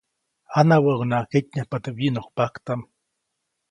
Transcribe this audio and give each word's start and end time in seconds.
Janawäʼuŋnaʼajk 0.53 1.29
ketnyajpa 1.31 1.77
teʼ 1.83 1.95
wyiʼnokpaktaʼm. 1.97 2.81